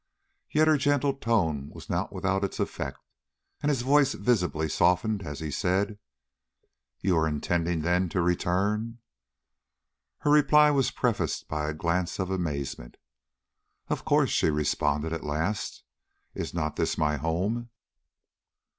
Yet 0.49 0.67
her 0.67 0.77
gentle 0.77 1.13
tone 1.13 1.69
was 1.69 1.87
not 1.87 2.11
without 2.11 2.43
its 2.43 2.59
effect, 2.59 2.99
and 3.61 3.69
his 3.69 3.83
voice 3.83 4.13
visibly 4.15 4.67
softened 4.67 5.21
as 5.21 5.41
he 5.41 5.51
said: 5.51 5.99
"You 7.01 7.15
are 7.17 7.27
intending, 7.27 7.81
then, 7.83 8.09
to 8.09 8.21
return?" 8.23 8.97
Her 10.21 10.31
reply 10.31 10.71
was 10.71 10.89
prefaced 10.89 11.47
by 11.47 11.69
a 11.69 11.75
glance 11.75 12.17
of 12.17 12.31
amazement. 12.31 12.97
"Of 13.89 14.03
course," 14.03 14.31
she 14.31 14.49
responded 14.49 15.13
at 15.13 15.23
last. 15.23 15.83
"Is 16.33 16.51
not 16.51 16.77
this 16.77 16.97
my 16.97 17.17
home?" 17.17 17.69